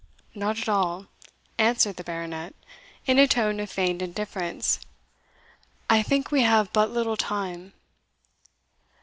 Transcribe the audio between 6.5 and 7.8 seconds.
but little time."